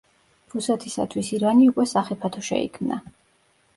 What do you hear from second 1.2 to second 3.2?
ირანი უკვე სახიფათო შეიქმნა.